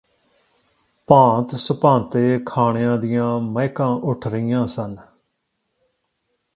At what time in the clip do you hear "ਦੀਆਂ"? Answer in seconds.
2.97-3.25